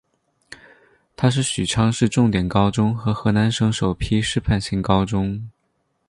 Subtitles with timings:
[1.15, 5.47] 它是许昌市重点高中和河南省首批示范性高中。